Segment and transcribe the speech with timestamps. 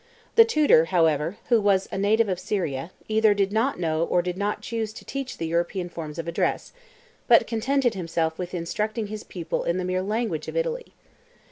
[0.33, 4.35] The tutor, however, who was a native of Syria, either did not know or did
[4.35, 6.73] not choose to teach the European forms of address,
[7.27, 10.95] but contented himself with instructing his pupil in the mere language of Italy.